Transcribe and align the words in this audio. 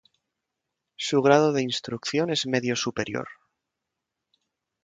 Su 0.95 1.21
grado 1.21 1.53
de 1.53 1.61
instrucción 1.61 2.31
es 2.31 2.47
medio 2.47 2.75
superior. 2.75 3.27